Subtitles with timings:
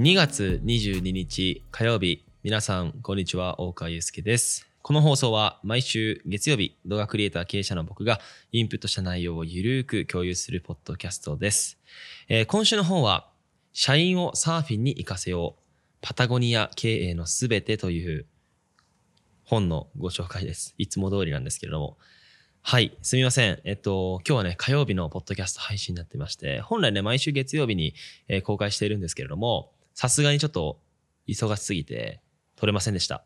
[0.00, 4.66] 2月22日火曜日皆さんこんにちは大川祐介です。
[4.80, 8.18] この放送は毎週月曜日動画クリエイター経営者の僕が
[8.50, 11.78] インプットした内容をゆるーく共有するポッドキャストです、
[12.30, 13.28] えー、今週の本は
[13.74, 15.62] 社員をサーフィンに活かせよう
[16.00, 18.24] パタゴニア経営のすべてという
[19.44, 20.74] 本のご紹介です。
[20.78, 21.98] いつも通りなんですけれども。
[22.62, 23.60] はい、すみません。
[23.64, 27.92] えっと、今日はね、火曜日のポッドキャスト配信になってまして、本来ね、毎週月曜日に、
[28.28, 30.80] えー、公開しているんですけれども、さすがにちょっと
[31.28, 32.22] 忙しすぎて
[32.56, 33.22] 撮れませんでした。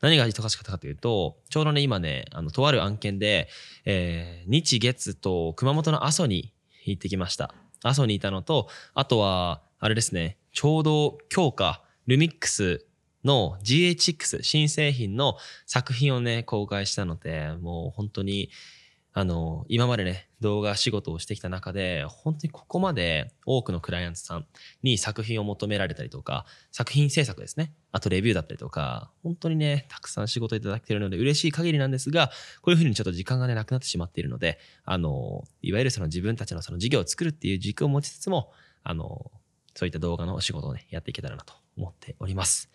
[0.00, 3.48] 何が忙しかったかというと、ちょうどね、今ね、あの、とある案件で、
[3.84, 6.52] えー、日月と熊本の阿蘇に
[6.84, 7.52] 行ってきました。
[7.82, 12.86] 阿蘇にいたのと、あとは、あれですね、ちょうど今日か、ルミックス
[13.24, 18.48] の GHX 新製品の作品をね、公開したので、もう本当に、
[19.14, 24.46] あの、今までね、動画仕事をしてきた中で、本当にここまで多くのクライアントさん
[24.82, 27.72] に作品を求められたりとか、作品制作ですね。
[27.92, 32.30] あとレビューだったりとか、本当にね、たくさん仕事いただけているので嬉しい限りなんですが、
[32.62, 38.50] こういうふうにちょっと時間がね、なくなってしまっているので、あの、いわゆるその自分たちのその事業を作るっていう軸を持ちつつも、
[38.82, 39.30] あの、
[39.74, 42.70] そういった動画のお仕事をね、やっていけたらなと思っております。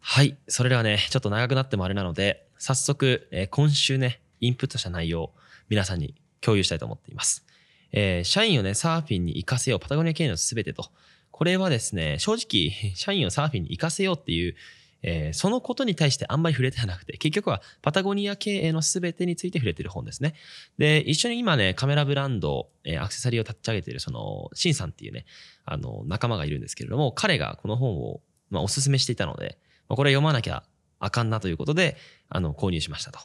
[0.00, 0.36] はい。
[0.48, 5.32] それではね、ちょっと長くなってもあれなので、早速、えー、今週ね、インプットした内容、
[5.68, 7.44] 皆さんに共有したいと思っています。
[7.92, 10.90] えー、社員をね、サーフィンに行かせよう、パタゴニア経営のすべてと。
[11.30, 14.54] これはですね、正直、 社員をサーフィンに行かせようっていう、
[15.02, 20.34] えー、そのことに対してあんまり触れてはなくて、結局はパタゴニア経営のすべてについて触れてる本ですね。
[20.78, 25.26] で、一緒に今ね、カメラブランド、えー、アクセサリーを立ち上げている、その、シンさんっていうね、
[25.64, 30.64] あの、仲間がいるんですけれども、彼がこの本を、まあ、おすすめしていたので、まあ、これ読まなきゃ
[30.98, 31.96] あかんなということで、
[32.28, 33.20] あの、購入しましたと。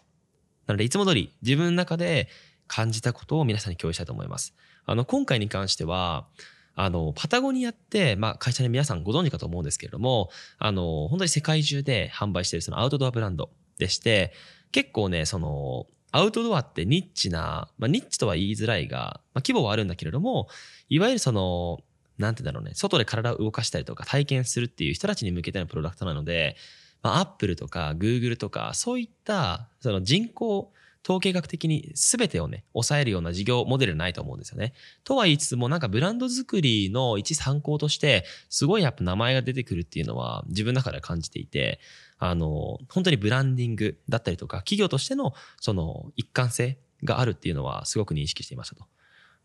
[0.71, 2.29] なので、いつも通り自分の中で
[2.67, 4.55] 感じたことを皆さんに共有したいと思います。
[4.85, 6.27] あの、今回に関しては、
[6.75, 14.31] あの、パタゴニアって、まあ、会社で皆さんご存知かと思うんですけれども、あの、本当に世界中で販売しているそのアウトドアブランドでして、
[14.71, 20.47] 結構ね、その、アウトドアってニッチな、まあ、ニッチとは言いづらいが、まあ、規模はあるんだけれども、
[20.87, 21.79] いわゆるその、
[22.17, 26.55] なんてだろうね、外で体を動かしたりとか体験するっていう人たちに向けてのプロダクトなので、
[27.01, 30.71] まあ、アップルとかグーグルとか、そういったその人口、
[31.03, 34.73] 統計学的に全てをね、抑えるような事業モデルないと思うんですよね。
[35.03, 41.79] とは言いつつも、なんかブランド作りの一参考として、すごいやっぱ名前が出てくるっていうのは自分の中で感じていて、
[42.19, 48.85] あの、本当にブランディングだったりとか、企業としてのその一貫性があるっていうのはすごく認識していましたと。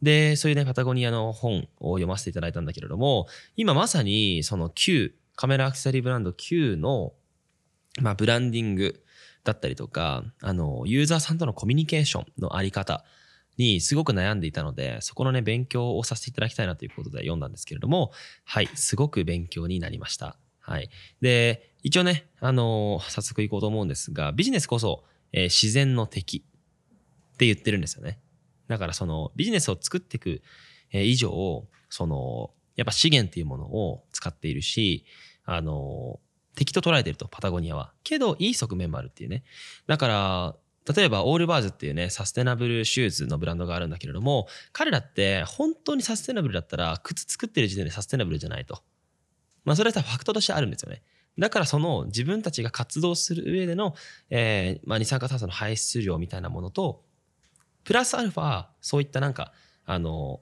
[0.03, 7.15] で、そういうね、パタゴニアの本を読ませていただいたんだけれども、今まさにその Q、カメラアクセサリーブランド Q の、
[8.01, 9.03] まあ、ブランディング
[9.45, 13.05] だったりとか、あの、ユーザーさんとのコミュニケーションのあり方
[13.57, 18.13] にすごく悩んでいたので、そこのね、勉強をさせていただきたいなということで読んだんですけれども、
[18.45, 20.37] はい、すごく勉強になりました。
[20.61, 20.91] はい。
[21.21, 26.45] で、一応ね、あの早速行こうと思うんですが、ビジネスこそ、えー、自然の敵
[27.35, 28.19] って言ってるんですよね。
[28.67, 30.43] だからそのビジネスを作っていく
[30.93, 35.05] え以上、その、やっぱ資源っていうものを使っているし、
[35.45, 36.21] あの、
[36.57, 37.93] 敵と捉えてると、パタゴニアは。
[38.03, 39.45] けど、いい側面もあるっていうね。
[39.87, 40.57] だから、
[40.93, 48.83] 例えば、オールバーズっていうね、サステナブルシューズのブランドがあるんだけれども、彼らって本当にサステナブルだったら、靴作ってる時点でサステナブルじゃないと。
[49.65, 51.03] まあ、それはファクトとしてあるんですよね。
[51.39, 53.95] だからその自分たちが活動する上での、
[54.31, 57.03] えー、まあ、二酸化炭素の排出量みたいなものと、
[57.85, 59.53] プラスアルファ、そういったなんか、
[59.85, 60.41] あの、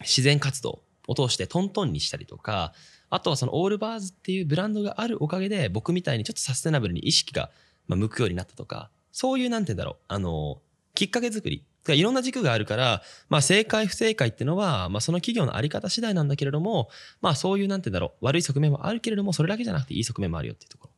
[0.00, 2.72] 自然活動を通してトントンにしたりとか、
[3.10, 7.50] あとはそのオールバーズっていうブランドがあるおかげで僕みたいにちょっとサステナブルに意識が
[7.88, 10.60] 向くようになったとか、そういうなんて言うんだろう、あの、
[10.94, 11.64] きっかけ作り。
[11.88, 16.88] いろんな軸があるから、まあ正解不正解っていうのは、まあその企業のあり方次第なんだけれども、
[17.20, 20.88] まあそういうなんて言うんだろう、悪い側面もあるけれども、それだけじゃなくていい側面もあるよっていうとこ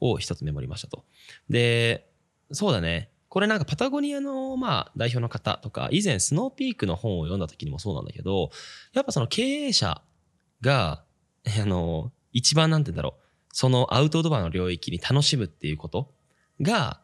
[0.00, 1.04] ろを一つメモりましたと。
[1.50, 2.10] で、
[2.52, 3.10] そうだね。
[3.28, 8.50] これなんかパタゴニアのまあ代表の方とか、以前スノーピークの本を読んだ時にもそうなんだけど、
[8.94, 10.00] やっぱその経営者
[10.62, 11.04] が、
[11.60, 13.22] あの、一番なんて言うんだろう、
[13.52, 16.12] そのアウトドアの領域に楽しむっていうこと
[16.60, 17.00] が、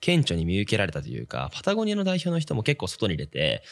[0.00, 3.62] 顕著に見受けられたというか、パタゴニアの代表の人も結構外に出て、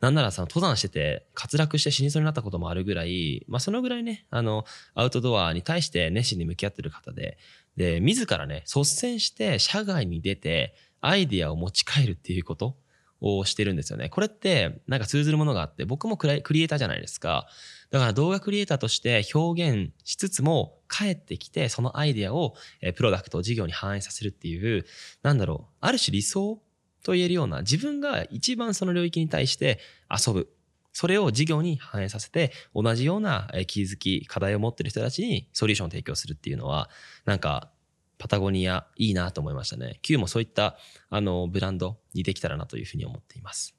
[0.00, 4.64] なんならその登山してて滑落して死にそうになったこともあるぐらい、まあそのぐらいね、あの、
[4.94, 7.38] アウトドアに対して熱心に向き合ってる方で、
[7.76, 12.76] で、自らね、率先して社外に出て、アイディアを持ち帰るっていうこと
[13.20, 14.08] をしてるんですよね。
[14.08, 17.48] これってなんか通ずるものがあって、僕もクリエイターじゃないですか。
[17.90, 22.54] だから動画クリエイターとして表現しつつも帰ってきて、そのアイディアを
[22.96, 24.84] プロダクト、事業に反映させるっていう、
[25.22, 26.60] なんだろう、ある種理想
[27.02, 29.80] と言えるような自分が一番その領域に対して
[30.10, 30.52] 遊ぶ。
[30.92, 36.90] それを事業に反映させて、同じような気づき、課題を持ってる人たちにソリューションを提供するっていうのは、
[37.24, 37.70] なんか、
[38.18, 39.98] パタゴニアいいなと思いましたね。
[40.02, 40.76] Q もそういった
[41.08, 43.74] あのブランドにできたらなというふうに思っています。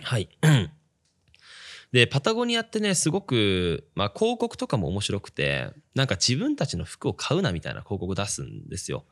[0.00, 0.28] はい。
[1.92, 9.04] で、パタゴニアってね、すごく、まあ広告とかも面白くて、なんか自分たちの服を買うなみたいな広告を出すんですよ。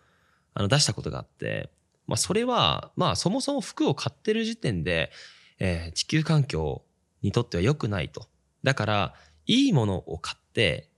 [0.54, 1.70] あの出したことがあって、
[2.06, 5.12] まあそれは、まあそもそも服を買ってる時点で、
[5.58, 6.82] えー、地球環境
[7.20, 8.26] にとっては良くないと。
[8.62, 9.14] だから、
[9.46, 10.88] いいものを買って、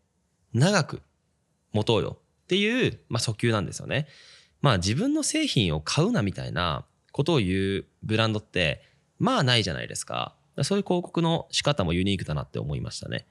[0.55, 1.03] 長く
[1.73, 4.09] 持とうよっていう、まあ、訴求なんですよね。
[4.61, 8.83] まあ自分の製品を買うなみたいなことを言うブランドって、
[9.19, 10.35] まあないじゃないですか。
[10.63, 13.27] そういう広告の仕方もユニークだなって思いましたね。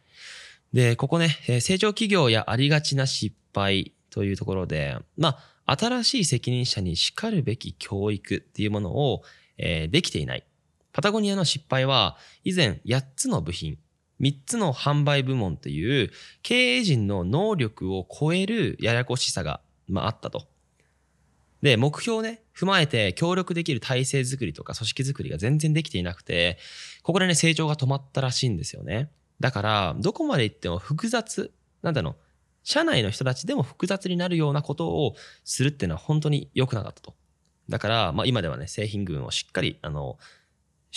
[0.74, 9.24] で、ここね、成長企業やありがちな失敗というところで、まあ、新しい責任者に叱るべき教育っていうものを、
[9.58, 10.46] えー、できていない。
[10.94, 13.78] パタゴニアの失敗は、以前8つの部品、
[14.22, 16.12] 3つの販売部門という
[16.44, 20.48] 経営陣の能力を超えるややこしさが、まあ、あったと。
[21.62, 26.58] で、目標をね、踏まえて協力できる体制づくりとか組織づくりが全然できていなくて、
[27.04, 29.12] ここでね、成長が止まったらしいんですよね。
[29.40, 31.52] だから、どこまで行っても複雑、
[31.82, 32.16] なんだろう、
[32.64, 37.16] 社内の人たちでも複雑になるようなことをするっていうのは本当に良くなかったと。
[37.70, 40.18] だから、まあ今ではね、製品群をしっかり、あの、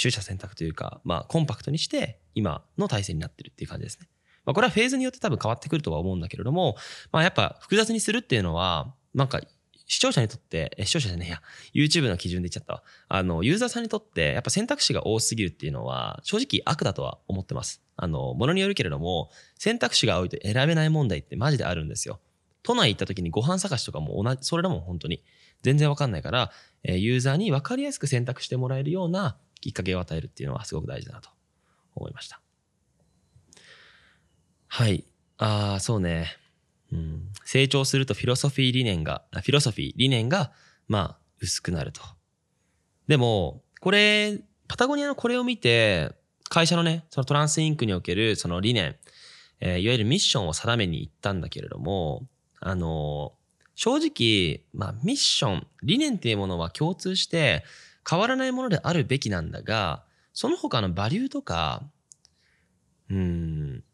[0.01, 4.09] 取捨選択というか、まあコンパクトにして今の体制になってるっていう感じですね。
[4.45, 6.77] まあこれはフェーズによって多分変わってくるとは思うんだけれども、
[7.13, 9.41] まあやっぱ複雑にするっていうのは、なんか
[9.87, 11.43] 視聴者にとって、視聴者じゃねえや、
[11.75, 12.83] YouTube の基準で言っちゃったわ。
[13.09, 17.83] あの、ユーザーさんにとって、やっぱ選択肢が多すぎるっていうのは、正直悪だとは思ってます。
[17.97, 22.21] あの、ものによるけれども、選択肢が多いと選べない問題ってマジであるんですよ。
[22.63, 25.23] 都内行った時にご飯探しとかも同じ、それらも本当に
[25.63, 26.51] 全然わかんないから、
[26.83, 31.31] ユーザーに分かりやすく選択してもらえるようなきっかけを与えるっていうのはすごく大事だなと
[31.95, 32.39] 思いました。
[34.69, 35.07] はい。
[35.39, 36.37] ああ、そうね。
[36.93, 40.53] うん、成長するとフィロソフィー理念が、フィロソフィー理念が、
[40.87, 42.03] まあ、薄くなると。
[43.09, 44.39] でも、これ、
[44.69, 46.13] パタゴニアのこれを見て、
[46.51, 48.97] 会社のね、そのトランスインクにおけるその理念、
[49.61, 52.27] えー、いわゆるミッションを定めに行ったんだけれども、
[52.61, 57.65] あのー、正直、まあ、ミッション、理念っていうものは共通して
[58.09, 61.83] 変わらないものであるべきなんだが、その他のバリューとか、
[63.11, 63.85] うん、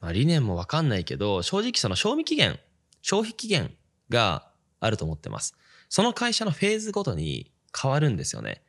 [0.00, 2.58] まあ、理念もわかんないけど、正直その賞味期限、
[3.02, 3.74] 消費期限
[4.10, 4.48] が
[4.80, 5.56] あると思ってます。
[5.88, 7.50] その会社のフェーズごとに
[7.80, 8.62] 変わるんですよね。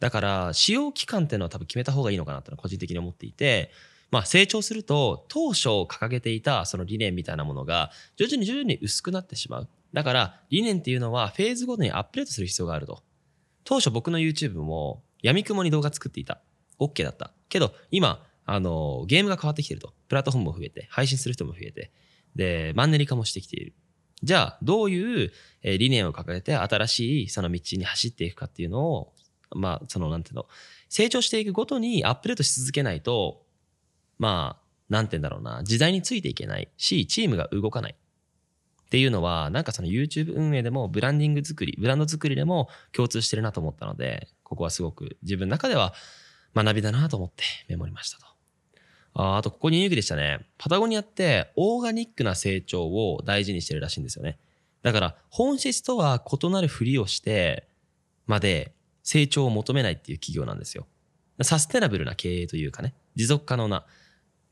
[0.00, 3.70] だから、使用期間っていうのは多分決めた方がいいのかなってのは個人的に思っていて、
[4.10, 9.68] まあ成長すると当初掲げていたその理念みたいなものが徐々に徐々に薄くなってしまう。
[9.92, 13.02] だから理念っていうのはフェーズごとにアップデートする必要があると。
[13.66, 16.40] 当初僕の YouTube も闇雲に動画作っていた。
[16.78, 17.32] OK だった。
[17.50, 19.92] けど今あの、ゲームが変わってきてると。
[20.08, 21.90] プラットフォームも増えて、配信する人も増えて、
[22.36, 23.74] で、マンネリ化もしてきている。
[24.22, 25.32] じゃあ、どういう
[25.62, 29.12] 理念を掲げて新しいその道に走っていくかっていうのを、
[29.50, 30.46] まあ、その、なんていうの、
[30.88, 33.42] 成長していくごとにアップデートし続けないと、
[34.18, 37.96] まあ、なんて言うんだろうな、時代についていけないし、チームが動かない。
[38.86, 45.92] っていうのは、なんかその YouTube 運営でもブランディング作り、ブランド作りでも共通してるなと思ったので、ここはすごく自分の中では
[46.54, 48.26] 学びだなと思ってメモりましたと。
[49.14, 50.46] ああと、ここにユニークでしたね。
[50.56, 54.38] パタゴニアってオーガニックな成長を大事にしてるらしいんですよね。
[54.82, 57.66] だから、本質とは異なるふりをして
[58.26, 60.86] まで成長を求めないっていう企業なんですよ。
[61.42, 63.84] サステナブルな経営というかね、持続可能な。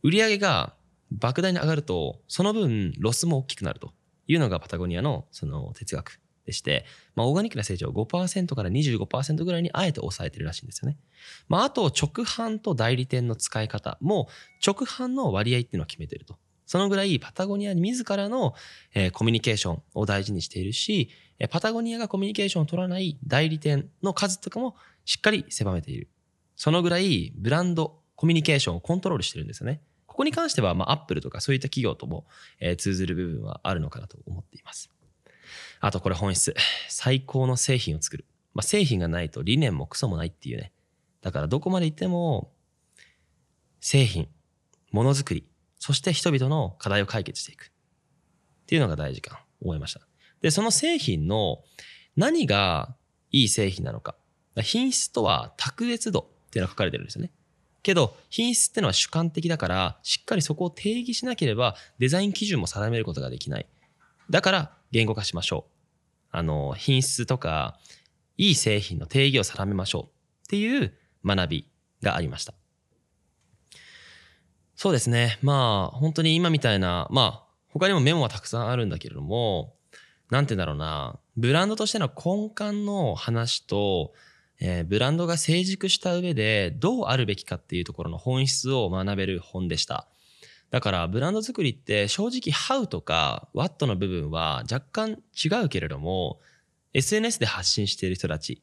[0.02, 0.74] 売上が
[1.16, 3.92] 莫大に上がると、その分ロスも大きくなると
[4.26, 10.98] いうのがパタゴニアのその哲学でして、まあ、オーガニックな成長を5%から25%ぐらいにあえて抑えてるらしいんですよね。
[11.48, 14.28] まあ、あと、直販と代理店の使い方も、
[14.64, 16.36] 直販の割合っていうのを決めてると。
[16.66, 18.54] そのぐらいパタゴニア自らの、
[18.94, 26.08] えー、コミュニケーションを大事にしているしえ、パタゴニアがコミュニケーションを取らない代理店の数とかもしっかり狭めている。
[26.56, 29.82] そのぐらいブランド、コミュニケーションをコントロールしてるんですよね。
[30.14, 32.24] ここに関しては、まあ、アップルとかそういった企業とも、
[32.60, 34.88] えー、通ずる部分はあるのかなと思っています。
[35.80, 36.54] あとこれ本質。
[36.88, 38.24] 最高の製品を作る。
[38.54, 40.72] まあ、製品がないと理念もクソもないっていうね。
[41.20, 42.52] だからどこまで行っても、
[43.80, 44.28] 製品、
[44.92, 45.48] ものづくり、
[45.80, 47.72] そして人々の課題を解決していく。
[48.62, 50.00] っていうのが大事か思いました。
[50.42, 51.64] で、その製品の
[52.14, 52.94] 何が
[53.32, 54.14] いい製品なのか。
[54.62, 57.32] 品質とは卓越度っていうのが書かれてるんですよね。
[57.84, 63.66] けど、品質ってのは主観的だから、しっかりそこを定義しなければ、デザイン基準も定めることができない。
[64.30, 65.74] だから、言語化しましょう。
[66.32, 67.78] あの、品質とか、
[68.36, 70.92] いい製品の定義を定めましょうっていう
[71.24, 71.70] 学び
[72.02, 72.54] がありました。
[74.74, 75.38] そうですね。
[75.42, 79.76] まあ、本当に今みたいな、まあ、他にもメモはたくさんあるんだけれども、
[80.30, 84.14] なんて言うんだろうな、ブランドとしての根幹の話と、
[84.60, 90.08] えーブランドが成熟した上でどうあるべきかっていうところの本質を学べる本でした。
[90.70, 96.40] だからブランド作りって正直 How とか What の部分は若干違うけれども
[96.94, 98.60] SNS で発信している人たち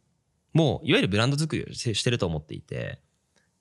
[0.52, 3.00] もういわゆるブランド作りをしてしてると思っていて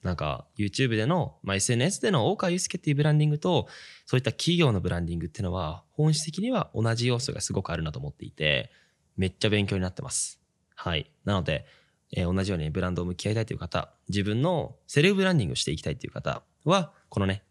[0.03, 3.69] なんか YouTube での、まあ、SNS での大川祐介っていうブランディングと
[4.05, 8.73] そういった企業のブランディングっていうのは本質的には同じ要素がすごくあるなと思っていて
[9.17, 10.41] めっちゃ勉強になってます。
[10.75, 11.13] はい。
[11.27, 11.67] なので、
[12.13, 17.43] えー同じようにブランドを向き合いたいという方、自分のセルフブランディングをしていきたいという方は、このね、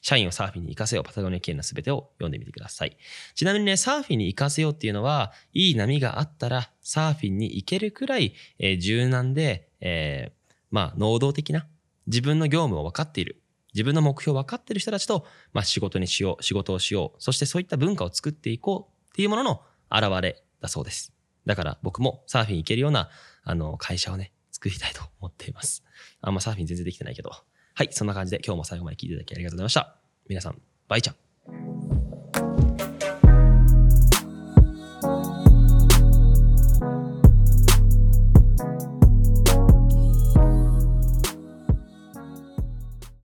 [0.00, 2.96] 社員をサーフィンに行かせようパタゴニア経営のすべてを読んでみてください。
[3.36, 11.66] ちなみにね、サーフィンに行かせようっていうのは、いい波があったらサーフィンに行けるくらい、えー柔軟で、えーまあ、能動的な
[12.08, 13.40] 自分の業務を分かっている。
[13.74, 17.22] 自分の目標を分かっている人たちと、まあ、仕事にしよう、仕事をしよう。
[17.22, 21.12] そしてそういった文化を作っていこうっていうものの表れだそうです。
[21.46, 23.08] だから僕もサーフィン行けるような、
[23.42, 25.84] あの、会社をね、作りたいと思っています。
[26.20, 27.30] あんまサーフィン全然できてないけど。
[27.74, 29.96] はい、そんな感じで今日も最後まで聞いていただきありがとうございました。
[30.28, 31.21] 皆さん、バイちゃん。